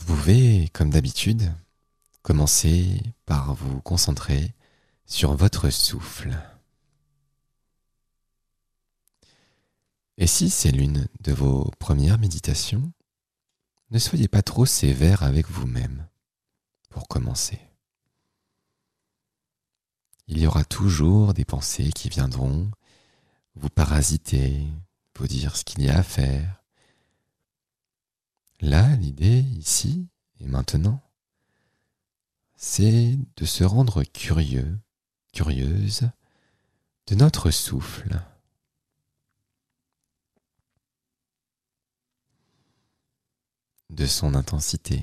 [0.00, 1.52] Vous pouvez, comme d'habitude,
[2.22, 4.54] commencer par vous concentrer
[5.04, 6.36] sur votre souffle.
[10.16, 12.92] Et si c'est l'une de vos premières méditations,
[13.90, 16.06] ne soyez pas trop sévère avec vous-même
[16.88, 17.60] pour commencer.
[20.28, 22.70] Il y aura toujours des pensées qui viendront
[23.54, 24.66] vous parasiter,
[25.18, 26.59] vous dire ce qu'il y a à faire.
[28.60, 31.02] Là, l'idée ici et maintenant,
[32.56, 34.78] c'est de se rendre curieux,
[35.32, 36.10] curieuse
[37.06, 38.20] de notre souffle.
[43.90, 45.02] de son intensité,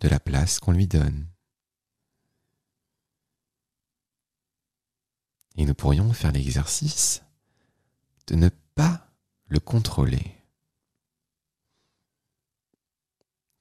[0.00, 1.26] de la place qu'on lui donne.
[5.56, 7.22] Et nous pourrions faire l'exercice
[8.26, 9.08] de ne pas
[9.46, 10.36] le contrôler,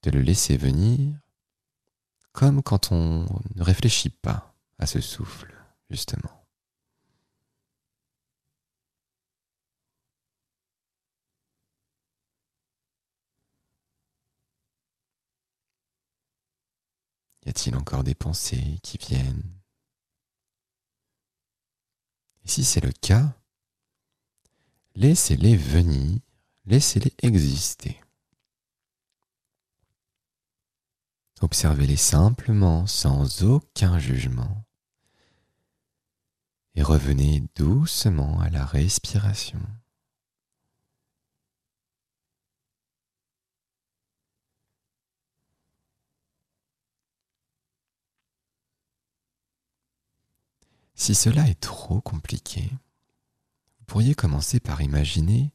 [0.05, 1.17] de le laisser venir
[2.31, 3.25] comme quand on
[3.55, 5.51] ne réfléchit pas à ce souffle,
[5.89, 6.45] justement.
[17.45, 19.43] Y a-t-il encore des pensées qui viennent?
[22.43, 23.33] Et si c'est le cas,
[24.95, 26.19] laissez-les venir,
[26.65, 28.01] laissez-les exister.
[31.45, 34.65] Observez-les simplement, sans aucun jugement.
[36.73, 39.59] Et revenez doucement à la respiration.
[50.95, 52.71] Si cela est trop compliqué,
[53.77, 55.51] vous pourriez commencer par imaginer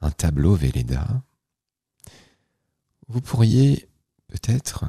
[0.00, 1.22] un tableau Véleda.
[3.06, 3.88] Vous pourriez
[4.26, 4.86] peut-être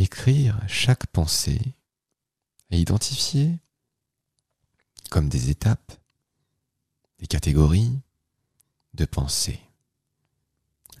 [0.00, 1.74] écrire chaque pensée
[2.70, 3.58] et identifier
[5.10, 5.92] comme des étapes,
[7.18, 8.00] des catégories
[8.94, 9.60] de pensées.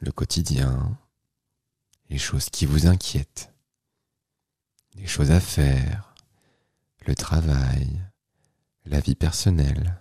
[0.00, 0.98] Le quotidien,
[2.08, 3.52] les choses qui vous inquiètent,
[4.94, 6.14] les choses à faire,
[7.06, 8.02] le travail,
[8.84, 9.96] la vie personnelle.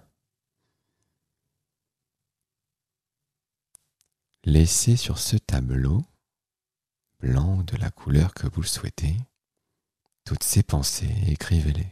[4.44, 6.04] Laissez sur ce tableau,
[7.20, 9.18] blanc de la couleur que vous le souhaitez,
[10.26, 11.88] toutes ces pensées, écrivez-les.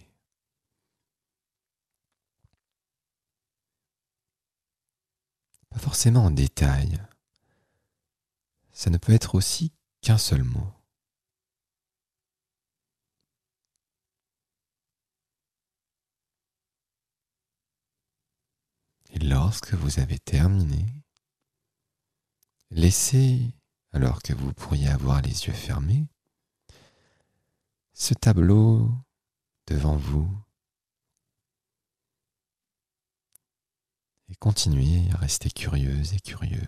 [5.70, 7.02] Pas forcément en détail.
[8.72, 10.72] Ça ne peut être aussi qu'un seul mot.
[19.12, 20.86] Et lorsque vous avez terminé,
[22.70, 23.52] laissez,
[23.98, 26.06] alors que vous pourriez avoir les yeux fermés,
[27.94, 28.92] ce tableau
[29.66, 30.30] devant vous
[34.30, 36.68] et continuez à rester curieuse et curieux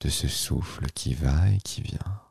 [0.00, 2.23] de ce souffle qui va et qui vient.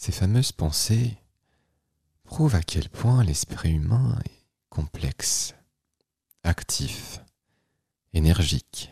[0.00, 1.18] Ces fameuses pensées
[2.24, 5.54] prouvent à quel point l'esprit humain est complexe,
[6.42, 7.20] actif,
[8.14, 8.90] énergique.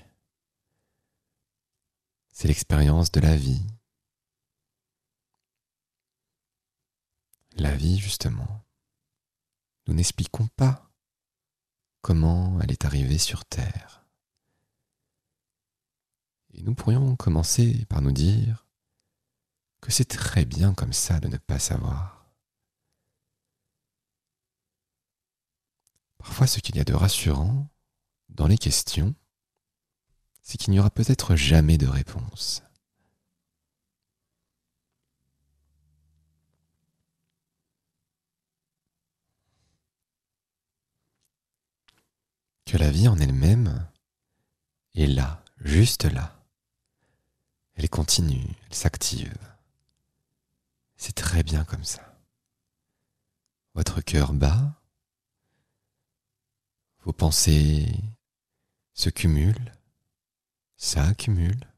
[2.30, 3.66] C'est l'expérience de la vie.
[7.56, 8.62] La vie, justement,
[9.86, 10.92] nous n'expliquons pas
[12.02, 14.04] comment elle est arrivée sur Terre.
[16.52, 18.67] Et nous pourrions commencer par nous dire
[19.80, 22.26] que c'est très bien comme ça de ne pas savoir.
[26.18, 27.68] Parfois ce qu'il y a de rassurant
[28.28, 29.14] dans les questions,
[30.42, 32.62] c'est qu'il n'y aura peut-être jamais de réponse.
[42.66, 43.88] Que la vie en elle-même
[44.94, 46.44] est là, juste là.
[47.74, 49.57] Elle continue, elle s'active.
[50.98, 52.18] C'est très bien comme ça.
[53.74, 54.74] Votre cœur bat,
[57.04, 57.86] vos pensées
[58.94, 59.72] se cumulent,
[60.76, 61.72] s'accumulent,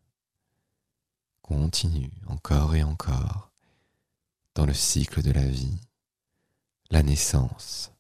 [1.43, 3.53] continuent encore et encore
[4.55, 5.79] dans le cycle de la vie,
[6.89, 7.93] la naissance,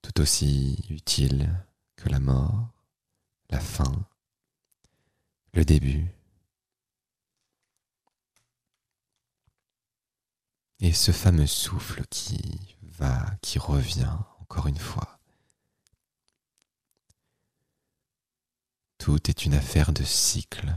[0.00, 1.50] tout aussi utile
[1.96, 2.68] que la mort,
[3.50, 4.06] la fin,
[5.54, 6.06] le début
[10.84, 15.18] Et ce fameux souffle qui va, qui revient encore une fois.
[18.98, 20.76] Tout est une affaire de cycle.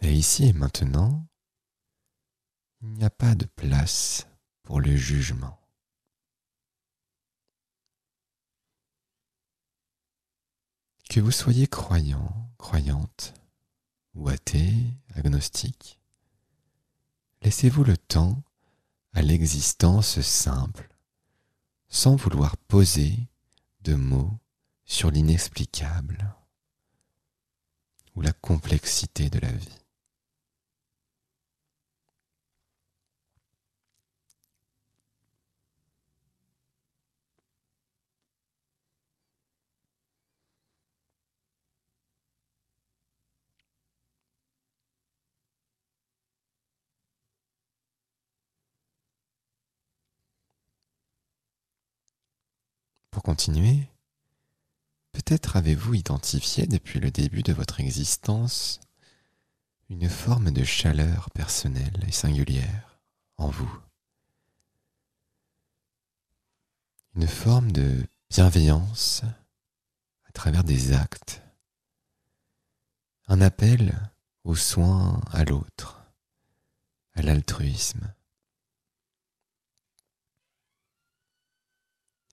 [0.00, 1.26] Et ici et maintenant,
[2.80, 4.26] il n'y a pas de place
[4.62, 5.60] pour le jugement.
[11.10, 13.34] Que vous soyez croyant, croyante,
[14.14, 14.28] ou
[15.14, 15.98] agnostique,
[17.42, 18.42] laissez-vous le temps
[19.12, 20.88] à l'existence simple,
[21.88, 23.16] sans vouloir poser
[23.82, 24.38] de mots
[24.84, 26.34] sur l'inexplicable
[28.14, 29.78] ou la complexité de la vie.
[53.18, 53.88] Pour continuer,
[55.10, 58.78] peut-être avez-vous identifié depuis le début de votre existence
[59.90, 63.00] une forme de chaleur personnelle et singulière
[63.36, 63.76] en vous.
[67.16, 69.24] Une forme de bienveillance
[70.28, 71.42] à travers des actes.
[73.26, 73.98] Un appel
[74.44, 76.04] au soin à l'autre,
[77.14, 78.14] à l'altruisme.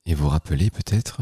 [0.06, 1.22] Et vous rappelez peut-être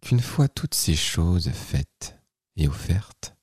[0.00, 2.18] qu'une fois toutes ces choses faites
[2.56, 3.34] et offertes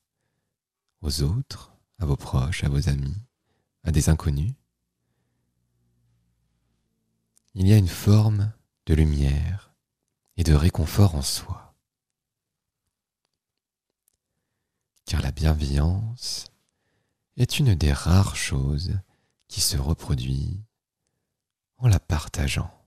[1.02, 3.16] aux autres, à vos proches, à vos amis,
[3.84, 4.54] à des inconnus,
[7.54, 8.52] il y a une forme
[8.86, 9.74] de lumière
[10.36, 11.74] et de réconfort en soi.
[15.04, 16.46] Car la bienveillance
[17.36, 19.00] est une des rares choses
[19.48, 20.60] qui se reproduit
[21.78, 22.79] en la partageant.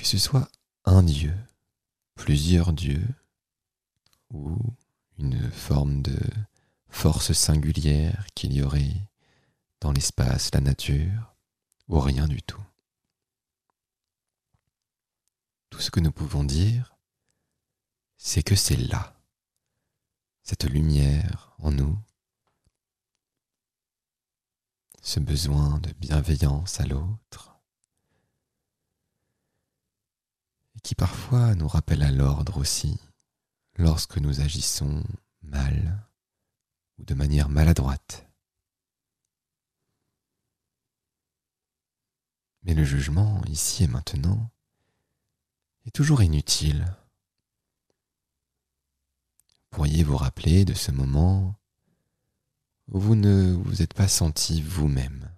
[0.00, 0.50] Que ce soit
[0.86, 1.36] un Dieu,
[2.14, 3.06] plusieurs dieux,
[4.32, 4.56] ou
[5.18, 6.18] une forme de
[6.88, 8.96] force singulière qu'il y aurait
[9.82, 11.34] dans l'espace, la nature,
[11.88, 12.64] ou rien du tout.
[15.68, 16.96] Tout ce que nous pouvons dire,
[18.16, 19.14] c'est que c'est là,
[20.44, 21.98] cette lumière en nous,
[25.02, 27.49] ce besoin de bienveillance à l'autre,
[30.82, 32.98] qui parfois nous rappelle à l'ordre aussi
[33.76, 35.02] lorsque nous agissons
[35.42, 36.06] mal
[36.98, 38.26] ou de manière maladroite.
[42.62, 44.50] Mais le jugement, ici et maintenant,
[45.86, 46.94] est toujours inutile.
[49.70, 51.54] Pourriez vous rappeler de ce moment
[52.88, 55.30] où vous ne vous êtes pas senti vous-même,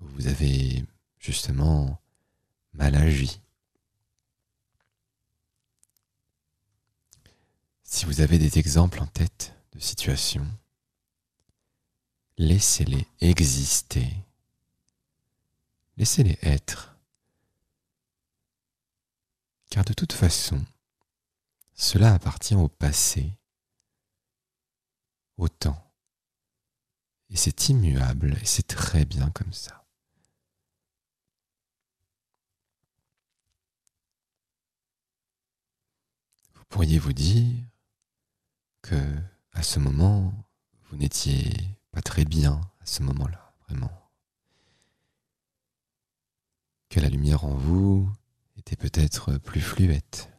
[0.00, 0.84] où vous avez
[1.18, 2.00] justement
[2.74, 3.40] mal agi,
[7.90, 10.46] Si vous avez des exemples en tête de situations,
[12.36, 14.12] laissez-les exister.
[15.96, 16.94] Laissez-les être.
[19.70, 20.62] Car de toute façon,
[21.72, 23.32] cela appartient au passé,
[25.38, 25.82] au temps.
[27.30, 29.82] Et c'est immuable et c'est très bien comme ça.
[36.52, 37.64] Vous pourriez vous dire,
[38.82, 38.96] que
[39.52, 40.32] à ce moment,
[40.88, 41.52] vous n'étiez
[41.90, 43.90] pas très bien à ce moment-là, vraiment.
[46.88, 48.10] Que la lumière en vous
[48.56, 50.30] était peut-être plus fluette.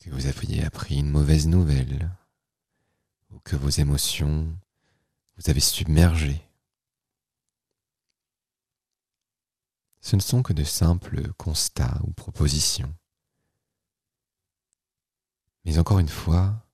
[0.00, 2.10] Que vous aviez appris une mauvaise nouvelle.
[3.30, 4.56] Ou que vos émotions
[5.36, 6.42] vous avaient submergé.
[10.00, 12.94] Ce ne sont que de simples constats ou propositions
[15.64, 16.66] mais encore une fois,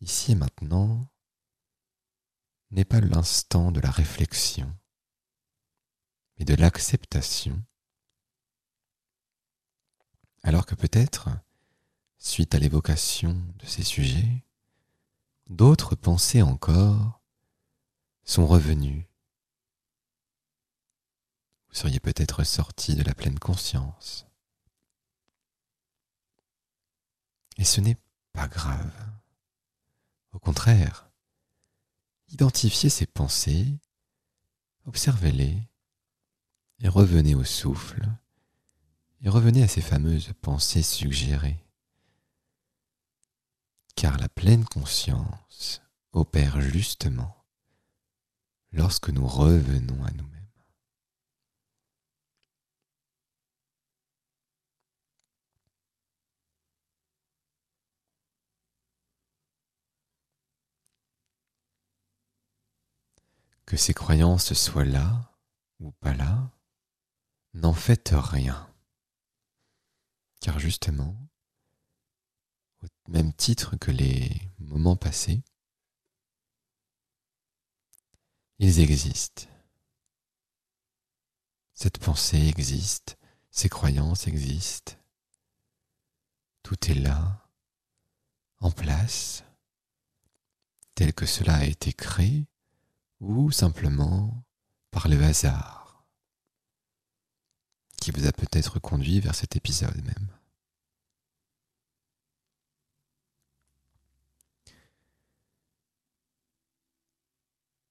[0.00, 1.08] ici et maintenant,
[2.70, 4.72] n'est pas l'instant de la réflexion,
[6.38, 7.62] mais de l'acceptation.
[10.42, 11.30] Alors que peut-être,
[12.18, 14.44] suite à l'évocation de ces sujets,
[15.48, 17.22] d'autres pensées encore
[18.24, 19.08] sont revenues.
[21.68, 24.26] Vous seriez peut-être sorti de la pleine conscience.
[27.56, 27.98] Et ce n'est
[28.32, 28.92] pas grave.
[30.32, 31.10] Au contraire,
[32.28, 33.78] identifiez ces pensées,
[34.86, 35.56] observez-les
[36.80, 38.02] Et revenez au souffle.
[39.20, 41.64] Et revenez à ces fameuses pensées suggérées.
[43.94, 45.80] Car la pleine conscience
[46.12, 47.44] opère justement
[48.72, 50.43] lorsque nous revenons à nous-mêmes.
[63.66, 65.34] Que ces croyances soient là
[65.80, 66.50] ou pas là,
[67.54, 68.70] n'en faites rien.
[70.40, 71.16] Car justement,
[72.82, 75.42] au même titre que les moments passés,
[78.58, 79.46] ils existent.
[81.72, 83.18] Cette pensée existe,
[83.50, 84.94] ces croyances existent.
[86.62, 87.48] Tout est là,
[88.58, 89.44] en place,
[90.94, 92.46] tel que cela a été créé,
[93.20, 94.44] ou simplement
[94.90, 95.84] par le hasard
[98.00, 100.28] qui vous a peut-être conduit vers cet épisode même.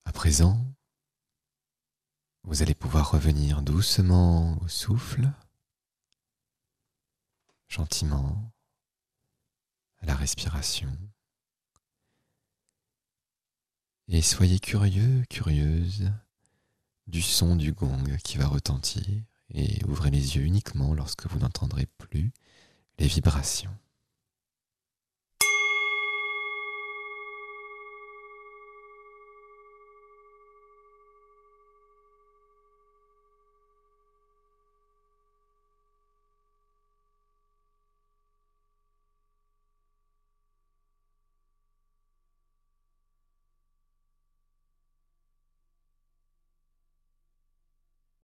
[0.06, 0.64] À présent,
[2.44, 5.32] vous allez pouvoir revenir doucement au souffle,
[7.68, 8.54] gentiment
[10.02, 10.96] à la respiration.
[14.10, 16.12] Et soyez curieux, curieuse
[17.08, 19.04] du son du gong qui va retentir
[19.54, 22.32] et ouvrez les yeux uniquement lorsque vous n'entendrez plus
[23.00, 23.76] les vibrations.